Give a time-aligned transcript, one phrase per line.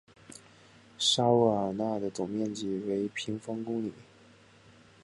[0.97, 3.93] 沙沃尔奈的总面积为平方公里。